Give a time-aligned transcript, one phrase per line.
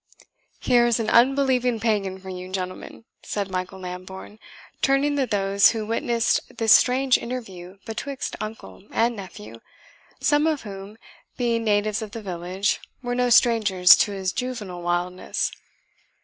[0.59, 4.39] "Here's an unbelieving pagan for you, gentlemen!" said Michael Lambourne,
[4.81, 9.61] turning to those who witnessed this strange interview betwixt uncle and nephew,
[10.19, 10.97] some of whom,
[11.37, 15.51] being natives of the village, were no strangers to his juvenile wildness.